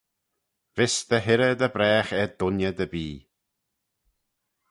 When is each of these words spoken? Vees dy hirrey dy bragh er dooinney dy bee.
Vees 0.75 0.95
dy 1.09 1.17
hirrey 1.25 1.55
dy 1.59 1.69
bragh 1.75 2.11
er 2.21 2.29
dooinney 2.37 2.73
dy 2.77 2.87
bee. 2.93 3.19